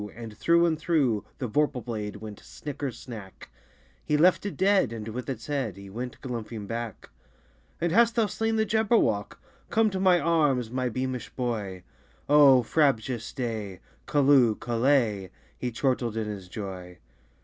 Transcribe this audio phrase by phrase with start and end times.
[0.15, 3.51] And through and through The vorpal blade went snicker snack!
[4.03, 7.11] He left it dead, and with its head He went galumphing back.
[7.79, 9.39] "And hast thou slain the Jabberwock?
[9.69, 11.83] Come to my arms, my beamish boy!
[12.27, 13.79] O frabjous day!
[14.07, 14.55] Callooh!
[14.55, 16.97] Callay!" He chortled in his joy.